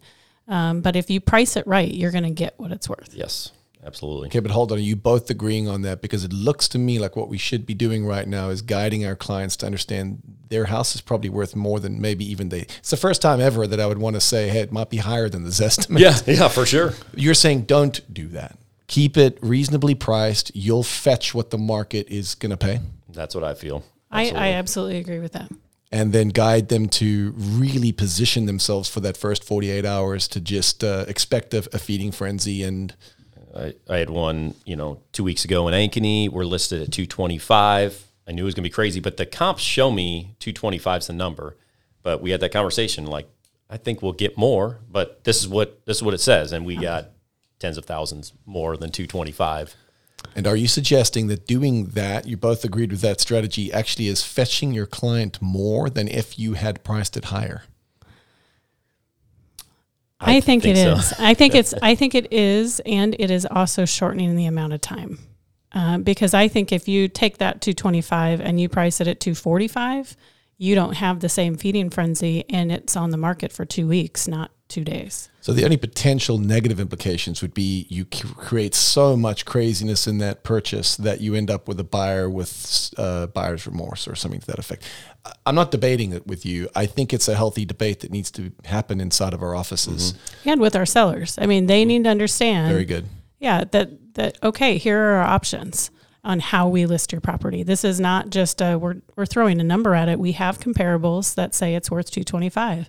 [0.48, 3.14] Um, but if you price it right, you're going to get what it's worth.
[3.14, 3.52] Yes.
[3.82, 4.26] Absolutely.
[4.26, 4.78] Okay, but hold on.
[4.78, 6.02] Are you both agreeing on that?
[6.02, 9.06] Because it looks to me like what we should be doing right now is guiding
[9.06, 12.62] our clients to understand their house is probably worth more than maybe even they.
[12.62, 14.98] It's the first time ever that I would want to say, hey, it might be
[14.98, 16.02] higher than this estimate.
[16.02, 16.18] Yeah.
[16.26, 16.48] Yeah.
[16.48, 16.92] For sure.
[17.14, 18.58] You're saying don't do that.
[18.88, 20.50] Keep it reasonably priced.
[20.54, 22.80] You'll fetch what the market is going to pay.
[23.08, 23.84] That's what I feel.
[24.10, 24.52] I, I Absolutely.
[24.52, 25.50] absolutely agree with that.
[25.92, 30.84] And then guide them to really position themselves for that first 48 hours to just
[30.84, 32.94] uh, expect a, a feeding frenzy and
[33.54, 36.28] I, I had one, you know, two weeks ago in Ankeny.
[36.28, 38.06] We're listed at 225.
[38.26, 41.06] I knew it was going to be crazy, but the comps show me 225 is
[41.08, 41.56] the number.
[42.02, 43.28] But we had that conversation like,
[43.68, 46.66] I think we'll get more, but this is what this is what it says, and
[46.66, 47.10] we got
[47.60, 49.76] tens of thousands more than 225.
[50.34, 54.24] And are you suggesting that doing that, you both agreed with that strategy, actually is
[54.24, 57.62] fetching your client more than if you had priced it higher?
[60.20, 60.92] I, think, think it so.
[60.92, 61.14] is.
[61.18, 61.72] I think it's.
[61.82, 65.18] I think it is, and it is also shortening the amount of time.
[65.72, 70.16] Uh, because I think if you take that 225 and you price it at 245,
[70.58, 74.28] you don't have the same feeding frenzy, and it's on the market for two weeks,
[74.28, 75.28] not two days.
[75.42, 80.18] So the only potential negative implications would be you c- create so much craziness in
[80.18, 84.40] that purchase that you end up with a buyer with uh, buyer's remorse or something
[84.40, 84.84] to that effect.
[85.44, 86.68] I'm not debating it with you.
[86.74, 90.14] I think it's a healthy debate that needs to happen inside of our offices.
[90.44, 92.72] And with our sellers, I mean, they need to understand.
[92.72, 93.06] Very good.
[93.38, 94.78] Yeah, that that okay.
[94.78, 95.90] Here are our options
[96.22, 97.62] on how we list your property.
[97.62, 100.18] This is not just a, we're we're throwing a number at it.
[100.18, 102.88] We have comparables that say it's worth two twenty five.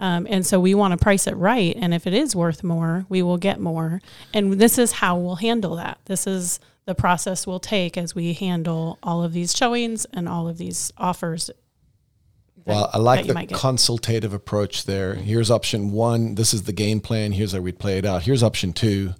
[0.00, 1.76] Um, and so we want to price it right.
[1.78, 4.00] And if it is worth more, we will get more.
[4.32, 5.98] And this is how we'll handle that.
[6.06, 10.48] This is the process we'll take as we handle all of these showings and all
[10.48, 11.50] of these offers.
[12.64, 15.14] Well, I like the consultative approach there.
[15.14, 16.34] Here's option one.
[16.34, 17.32] This is the game plan.
[17.32, 18.22] Here's how we'd play it out.
[18.22, 19.14] Here's option two.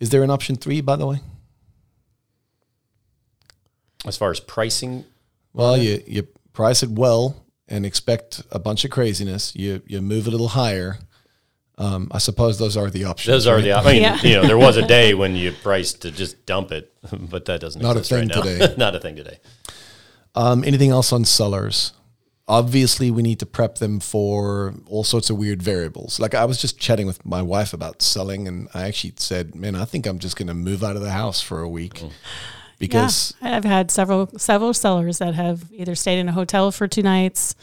[0.00, 1.20] Is there an option three, by the way?
[4.04, 5.04] As far as pricing,
[5.54, 9.54] Well, you, you price it well and expect a bunch of craziness.
[9.56, 10.98] You you move a little higher.
[11.78, 13.26] Um, I suppose those are the options.
[13.34, 13.64] those are right?
[13.64, 13.72] the.
[13.76, 14.22] I mean, Yeah.
[14.22, 17.60] you know, there was a day when you priced to just dump it, but that
[17.60, 18.42] doesn't Not a exist right thing now.
[18.42, 18.74] today.
[18.78, 19.38] Not a thing today.
[20.34, 21.92] Um, anything else on sellers?
[22.48, 26.20] Obviously, we need to prep them for all sorts of weird variables.
[26.20, 29.74] Like I was just chatting with my wife about selling, and I actually said, "Man,
[29.74, 32.02] I think I'm just going to move out of the house for a week
[32.78, 36.86] because yeah, I've had several several sellers that have either stayed in a hotel for
[36.88, 37.54] two nights,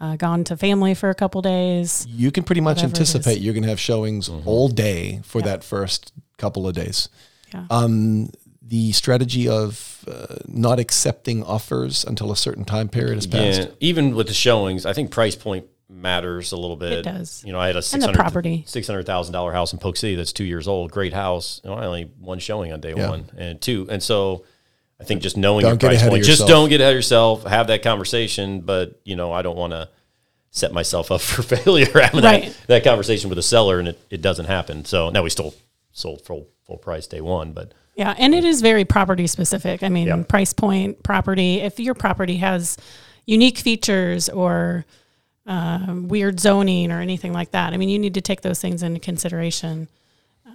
[0.00, 2.06] uh, gone to family for a couple days.
[2.08, 6.12] you can pretty much anticipate you're going to have showings all day for that first
[6.38, 7.08] couple of days.
[7.52, 7.66] Yeah.
[7.70, 8.30] Um,
[8.62, 13.60] the strategy of uh, not accepting offers until a certain time period has passed.
[13.60, 16.92] Yeah, even with the showings, I think price point matters a little bit.
[16.92, 17.42] It does.
[17.44, 18.64] You know, I had a And six the hundred property.
[18.66, 21.60] six hundred thousand dollar house in Polk City that's two years old, great house.
[21.62, 23.10] You know, I only one showing on day Yeah.
[23.10, 24.44] one and two, and so
[25.02, 26.92] I think just knowing Don't your get price ahead of point, just don't get ahead
[26.92, 27.44] of yourself.
[27.44, 29.88] Have that conversation, but you know, I don't want to
[30.52, 32.44] set myself up for failure having Right.
[32.44, 34.84] that, that conversation with a seller, and it, it doesn't happen.
[34.84, 35.54] So now we still
[35.92, 39.82] sold full full price day one, but Yeah, and it is very property specific.
[39.82, 40.22] I mean, Yeah.
[40.22, 41.56] price point, property.
[41.56, 42.76] If your property has
[43.26, 44.84] unique features or
[45.46, 48.84] um, weird zoning or anything like that, I mean, you need to take those things
[48.84, 49.88] into consideration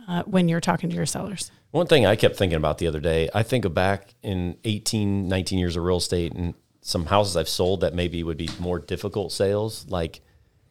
[0.07, 1.51] uh, when you're talking to your sellers.
[1.71, 5.27] One thing I kept thinking about the other day, I think of back in 18,
[5.27, 8.79] 19 years of real estate and some houses I've sold that maybe would be more
[8.79, 10.21] difficult sales, like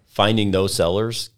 [0.07, 1.31] finding those sellers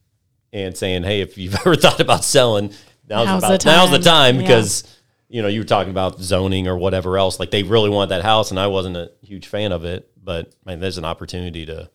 [0.53, 2.69] and saying, hey, if you've ever thought about selling,
[3.09, 4.05] now's, Now's about, the now's the time.
[4.05, 4.43] time Yeah.
[4.43, 4.97] because,
[5.29, 7.41] you know, you were talking about zoning or whatever else.
[7.41, 10.53] Like they really want that house and I wasn't a huge fan of it, but
[10.65, 11.91] man, there's an opportunity to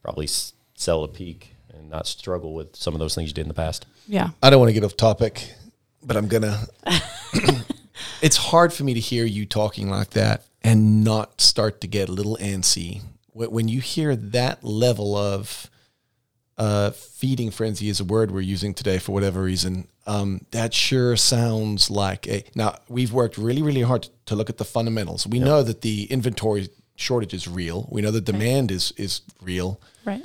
[0.00, 1.53] probably sell a peak
[1.94, 3.86] not struggle with some of those things you did in the past.
[4.08, 4.30] Yeah.
[4.42, 5.54] I don't want to get off topic,
[6.02, 6.66] but I'm gonna.
[8.22, 12.08] it's hard for me to hear you talking like that and not start to get
[12.08, 13.02] a little antsy
[13.32, 15.68] when you hear that level of
[16.56, 19.88] uh, feeding frenzy is a word we're using today for whatever reason.
[20.06, 22.44] Um, that sure sounds like a.
[22.54, 25.26] Now we've worked really, really hard to look at the fundamentals.
[25.26, 27.88] We know that the inventory shortage is real.
[27.90, 30.24] We know the demand is is real Right.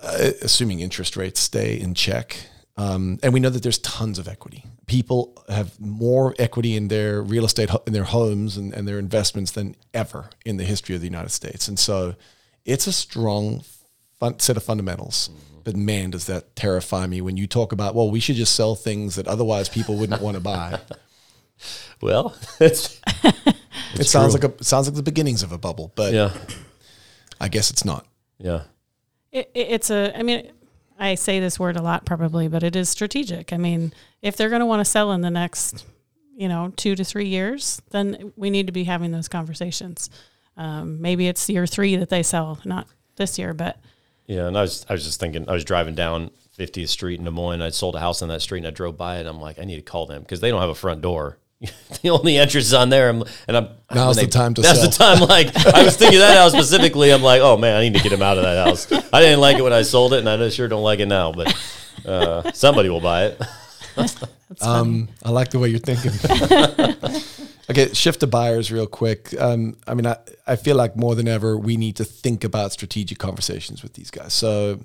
[0.00, 2.36] Assuming interest rates stay in check.
[2.76, 4.64] Um, and we know that there's tons of equity.
[4.86, 9.50] People have more equity in their real estate, in their homes and, and their investments
[9.52, 11.68] than ever in the history of the United States.
[11.68, 12.14] And so
[12.66, 13.62] it's a strong
[14.20, 15.30] fun, set of fundamentals.
[15.64, 18.74] But man, does that terrify me when you talk about, well, we should just sell
[18.74, 20.80] things that otherwise people wouldn't want to buy.
[22.02, 23.00] Well, it's,
[23.94, 26.30] it sounds like a, it sounds like the beginnings of a bubble, but yeah,
[27.40, 28.06] I guess it's not.
[28.38, 28.64] yeah.
[29.36, 30.50] It, it, it's a, I mean,
[30.98, 33.52] I say this word a lot probably, but it is strategic.
[33.52, 35.84] I mean, if they're going to want to sell in the next,
[36.36, 40.10] you know, two to three years, then we need to be having those conversations.
[40.56, 43.78] Um, maybe it's year three that they sell, not this year, but
[44.26, 47.24] Yeah, and I was I was just thinking I was driving down 50th Street in
[47.24, 47.60] Des Moines.
[47.60, 49.26] I sold a house on that street, and I drove by it.
[49.26, 51.38] I'm like, I need to call them because they don't have a front door.
[52.02, 54.80] the only entrance is on there, I'm, and I'm Now's when the time to That's
[54.80, 54.90] sell.
[54.90, 55.28] the time.
[55.28, 57.12] Like I was thinking that house specifically.
[57.12, 58.90] I'm like, oh man, I need to get him out of that house.
[59.12, 61.32] I didn't like it when I sold it, and I sure don't like it now.
[61.32, 61.56] But
[62.04, 63.42] uh, somebody will buy it.
[64.60, 66.12] Um, I like the way you're thinking.
[67.68, 69.34] Okay, shift to buyers real quick.
[69.40, 70.16] Um, I mean, I,
[70.46, 74.10] I feel like more than ever, we need to think about strategic conversations with these
[74.10, 74.32] guys.
[74.34, 74.80] So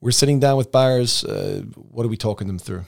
[0.00, 1.24] we're sitting down with buyers.
[1.24, 2.84] Uh, what are we talking them through?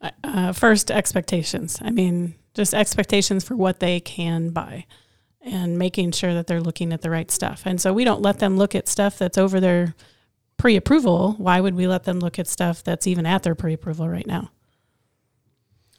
[0.00, 1.78] Uh, first, expectations.
[1.82, 4.86] I mean, just expectations for what they can buy
[5.42, 7.62] and making sure that they're looking at the right stuff.
[7.64, 9.94] And so we don't let them look at stuff that's over their
[10.56, 11.34] pre approval.
[11.38, 14.26] Why would we let them look at stuff that's even at their pre approval right
[14.26, 14.50] now?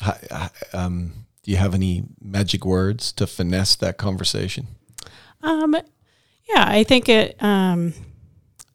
[0.01, 4.67] Hi, um, do you have any magic words to finesse that conversation?
[5.43, 5.75] Um,
[6.49, 7.41] yeah, I think it.
[7.41, 7.93] Um,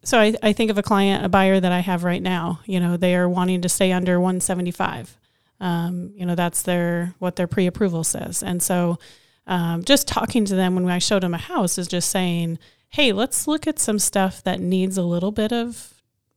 [0.07, 2.61] so I, I think of a client, a buyer that I have right now.
[2.65, 5.17] You know, they are wanting to stay under 175.
[5.59, 8.99] Um, you know, that's their what their pre-approval says, and so
[9.47, 13.11] um, just talking to them when I showed them a house is just saying, hey,
[13.11, 15.93] let's look at some stuff that needs a little bit of,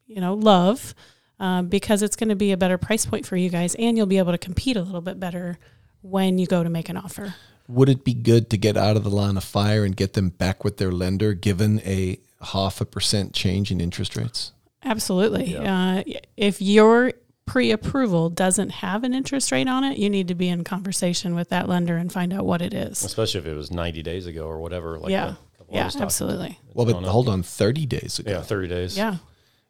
[0.06, 0.94] you know, love.
[1.38, 4.04] Um, because it's going to be a better price point for you guys, and you'll
[4.04, 5.58] be able to compete a little bit better
[6.02, 7.34] when you go to make an offer.
[7.66, 10.28] Would it be good to get out of the line of fire and get them
[10.28, 14.52] back with their lender given a half a percent change in interest rates?
[14.84, 15.52] Absolutely.
[15.54, 16.02] Yeah.
[16.06, 17.12] Uh, if your
[17.46, 21.34] pre approval doesn't have an interest rate on it, you need to be in conversation
[21.34, 23.02] with that lender and find out what it is.
[23.04, 24.98] Especially if it was 90 days ago or whatever.
[24.98, 25.34] Like yeah.
[25.70, 26.58] Yeah, absolutely.
[26.74, 28.30] Well, but hold on, 30 days ago.
[28.30, 28.96] Yeah, 30 days.
[28.96, 29.16] Yeah.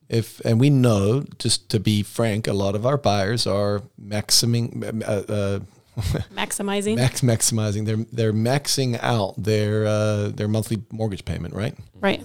[0.09, 4.83] If and we know, just to be frank, a lot of our buyers are maximing,
[5.07, 5.61] uh, uh,
[6.35, 7.87] maximizing, max maximizing.
[7.87, 11.77] They're they're maxing out their uh, their monthly mortgage payment, right?
[12.01, 12.23] Right.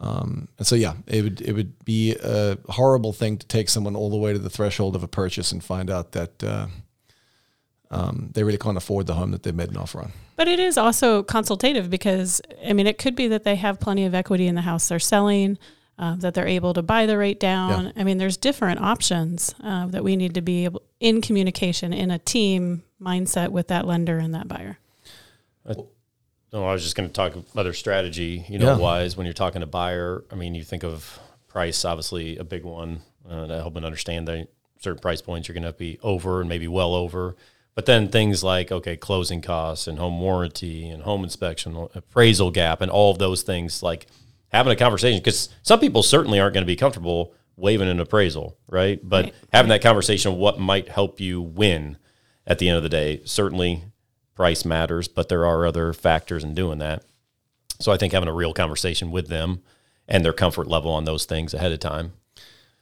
[0.00, 3.94] Um, and so yeah, it would it would be a horrible thing to take someone
[3.94, 6.66] all the way to the threshold of a purchase and find out that uh,
[7.90, 10.12] um, they really can't afford the home that they made an offer on.
[10.36, 14.06] But it is also consultative because I mean it could be that they have plenty
[14.06, 15.58] of equity in the house they're selling.
[15.98, 17.84] Uh, that they're able to buy the rate down.
[17.84, 17.92] Yeah.
[17.94, 22.10] I mean, there's different options uh, that we need to be able in communication in
[22.10, 24.78] a team mindset with that lender and that buyer.
[26.52, 28.78] I, no, I was just going to talk other strategy, you know, yeah.
[28.78, 30.24] wise when you're talking to buyer.
[30.30, 34.28] I mean, you think of price, obviously a big one uh, to help them understand
[34.28, 37.36] that certain price points you're going to be over and maybe well over.
[37.74, 42.80] But then things like okay, closing costs and home warranty and home inspection, appraisal gap,
[42.80, 44.06] and all of those things like
[44.48, 48.58] having a conversation because some people certainly aren't going to be comfortable waiving an appraisal,
[48.68, 49.00] right?
[49.02, 49.34] But right.
[49.52, 51.96] having that conversation, what might help you win
[52.46, 53.84] at the end of the day, certainly
[54.40, 57.04] price matters, but there are other factors in doing that.
[57.78, 59.60] So I think having a real conversation with them
[60.08, 62.14] and their comfort level on those things ahead of time.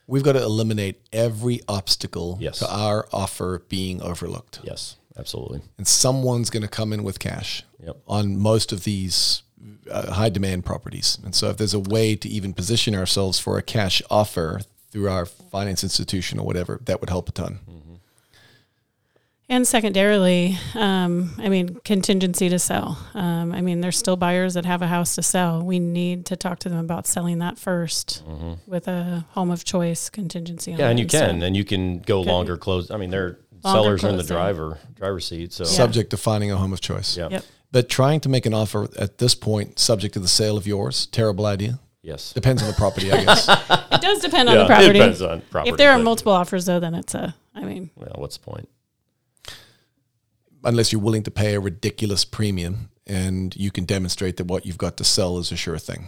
[0.07, 2.59] We've got to eliminate every obstacle yes.
[2.59, 4.61] to our offer being overlooked.
[4.63, 5.59] Yes, absolutely.
[5.77, 7.97] And someone's going to come in with cash yep.
[8.07, 9.43] on most of these
[9.91, 11.17] uh, high demand properties.
[11.25, 15.09] And so if there's a way to even position ourselves for a cash offer through
[15.09, 17.59] our finance institution or whatever, that would help a ton.
[17.69, 17.88] Mm-hmm.
[19.51, 22.99] And secondarily, um, I mean, contingency to sell.
[23.15, 25.63] Um, I mean, there's still buyers that have a house to sell.
[25.63, 28.53] We need to talk to them about selling that 1st mm-hmm.
[28.71, 30.73] with a home of choice contingency.
[30.73, 32.91] Yeah, and you can, and you can go longer close.
[32.91, 36.55] I mean, they're sellers are in the driver driver's seat, so subject to finding a
[36.55, 37.17] home of choice.
[37.17, 37.29] Yeah.
[37.29, 37.43] Yep.
[37.71, 41.07] But trying to make an offer at this point, subject to the sale of yours,
[41.07, 41.79] terrible idea.
[42.01, 42.33] Yes.
[42.33, 43.47] Depends on the property, I guess.
[43.49, 44.89] it does depend on the property.
[44.89, 45.71] It depends on property.
[45.71, 47.91] If there are multiple offers, though, then it's a, I mean.
[47.95, 48.69] Well, what's the point?
[50.63, 54.77] Unless you're willing to pay a ridiculous premium and you can demonstrate that what you've
[54.77, 56.05] got to sell is a sure thing.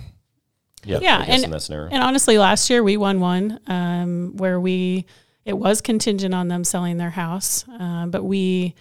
[0.83, 0.99] Yeah.
[1.01, 1.23] Yeah.
[1.27, 5.05] And, and honestly, last year we won one um, where we,
[5.45, 8.75] it was contingent on them selling their house, uh, but we,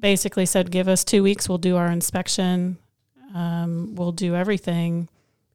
[0.00, 2.78] basically said, give us two weeks, we'll do our inspection,
[3.34, 5.08] um, we'll do everything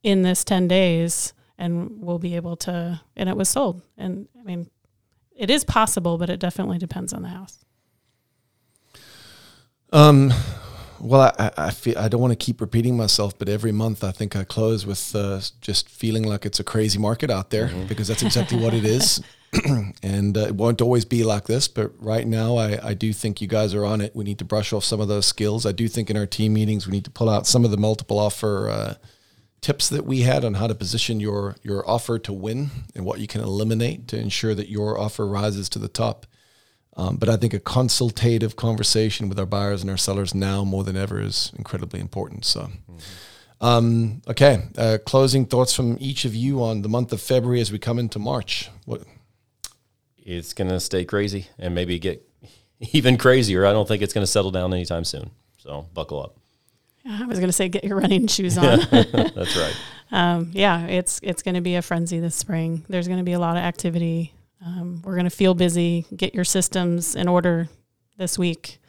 [0.04, 3.82] in this 10 days, and we'll be able to, and it was sold.
[3.98, 4.70] And I mean,
[5.36, 7.65] it is possible, but it definitely depends on the house.
[9.92, 10.34] Um,
[11.00, 14.12] well, I, I feel I don't want to keep repeating myself, but every month I
[14.12, 17.88] think I close with uh, just feeling like it's a crazy market out there mm-hmm.
[17.88, 19.22] because that's exactly what it is.
[20.04, 23.42] and uh, it won't always be like this, but right now I, I do think
[23.42, 24.16] you guys are on it.
[24.16, 25.66] We need to brush off some of those skills.
[25.66, 27.78] I do think in our team meetings we need to pull out some of the
[27.78, 28.94] multiple offer uh,
[29.62, 33.20] tips that we had on how to position your your offer to win and what
[33.20, 36.26] you can eliminate to ensure that your offer rises to the top.
[36.98, 40.84] Um, but I think a consultative conversation with our buyers and our sellers now more
[40.84, 42.46] than ever is incredibly important.
[42.46, 42.62] So.
[42.62, 42.98] Mm-hmm.
[43.62, 47.72] Um, okay, uh, closing thoughts from each of you on the month of February as
[47.72, 48.70] we come into March.
[48.84, 49.04] What
[50.18, 52.28] it's going to stay crazy and maybe get
[52.92, 53.66] even crazier.
[53.66, 55.32] I don't think it's going to settle down anytime soon.
[55.58, 56.36] So buckle up.
[57.08, 58.80] I was going to say, get your running shoes on.
[58.92, 59.76] That's right.
[60.12, 62.86] Um, yeah, it's it's going to be a frenzy this spring.
[62.88, 64.35] There's going to be a lot of activity.
[64.64, 66.06] Um, we're going to feel busy.
[66.16, 67.70] Get your systems in order
[68.18, 68.80] this week.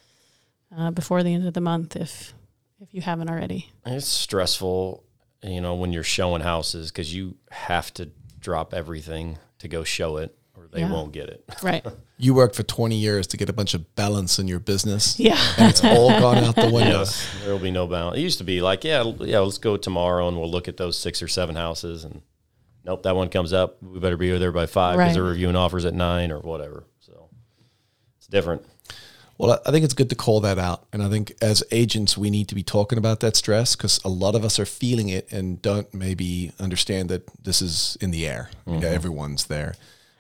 [0.77, 2.35] uh, before the end of the month if
[2.81, 3.71] if you haven't already.
[3.87, 5.03] It's stressful,
[5.43, 10.19] you know, when you're showing houses because you have to drop everything to go show
[10.19, 10.93] it or they Yeah.
[10.93, 11.45] won't get it.
[11.63, 11.85] Right.
[12.19, 15.21] You worked for 20 years to get a bunch of balance in your business.
[15.21, 15.39] Yeah.
[15.59, 17.01] And it's all gone out the window.
[17.01, 18.17] Yes, there will be no balance.
[18.17, 20.97] It used to be like, yeah, yeah, let's go tomorrow and we'll look at those
[20.99, 22.05] six or seven houses.
[22.05, 22.23] And
[22.87, 23.83] nope, that one comes up.
[23.83, 25.15] We better be over there by five because Right.
[25.15, 26.85] they're reviewing offers at nine or whatever.
[27.01, 27.29] So
[28.19, 28.65] it's different.
[29.39, 30.87] Well, I- I think it's good to call that out.
[30.93, 34.09] And I think as agents, we need to be talking about that stress because a
[34.09, 38.27] lot of us are feeling it and don't maybe understand that this is in the
[38.27, 38.51] air.
[38.67, 38.95] You know, mm-hmm.
[38.95, 39.75] everyone's there.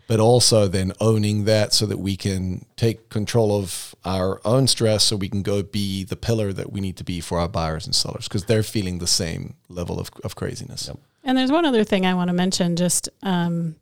[0.09, 5.03] But also then owning that so that we can take control of our own stress
[5.03, 7.87] so we can go be the pillar that we need to be for our buyers
[7.87, 10.91] and sellers because they're feeling the same level of, of craziness.
[11.27, 12.77] And there's one other thing I want to mention.
[12.77, 13.75] Just, um,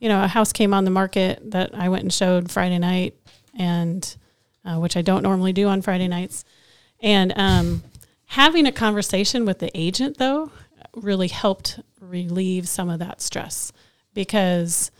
[0.00, 3.14] you know, a house came on the market that I went and showed Friday night,
[3.56, 4.16] and
[4.64, 6.44] uh, which I don't normally do on Friday nights.
[7.00, 7.84] And um,
[8.26, 10.50] having a conversation with the agent, though,
[10.96, 13.72] really helped relieve some of that stress
[14.12, 14.90] because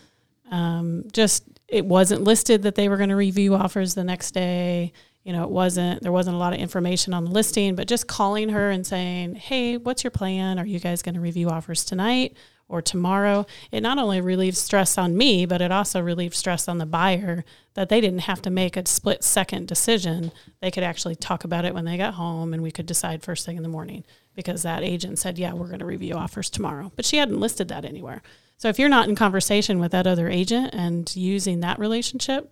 [0.52, 4.92] um, just it wasn't listed that they were going to review offers the next day.
[5.28, 8.06] You know, it wasn't there wasn't a lot of information on the listing, but just
[8.06, 10.58] calling her and saying, "Hey, what's your plan?
[10.58, 12.34] Are you guys going to review offers tonight
[12.66, 16.78] or tomorrow?" It not only relieves stress on me, but it also relieves stress on
[16.78, 20.32] the buyer that they didn't have to make a split second decision.
[20.62, 23.44] They could actually talk about it when they got home, and we could decide first
[23.44, 24.04] thing in the morning
[24.34, 27.68] because that agent said, "Yeah, we're going to review offers tomorrow," but she hadn't listed
[27.68, 28.22] that anywhere.
[28.56, 32.50] So if you're not in conversation with that other agent and using that relationship,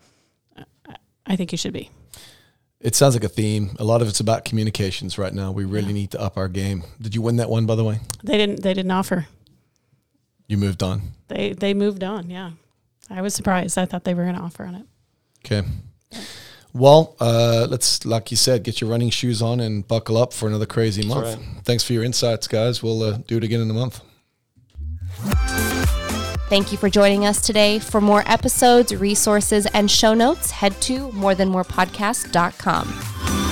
[0.55, 1.91] I- I think you should be.
[2.87, 3.75] It sounds like a theme.
[3.81, 5.51] A lot of it's about communications right now.
[5.51, 6.85] We really need to up our game.
[7.01, 7.99] Did you win that one, by the way?
[8.23, 8.63] They didn't.
[8.63, 9.27] They didn't offer.
[10.47, 11.03] You moved on.
[11.27, 12.31] They they moved on.
[12.31, 12.53] Yeah,
[13.11, 13.77] I was surprised.
[13.77, 14.87] I thought they were going to offer on it.
[15.45, 15.67] Okay.
[16.73, 20.47] Well, uh, let's, like you said, get your running shoes on and buckle up for
[20.47, 21.27] another crazy month.
[21.27, 21.65] right.
[21.65, 22.85] Thanks for your insights, guys.
[22.85, 24.01] We'll uh, do it again in a month.
[26.49, 27.81] Thank you for joining us today.
[27.81, 33.46] For more episodes, resources, and show notes, head to morethanmorepodcast.com.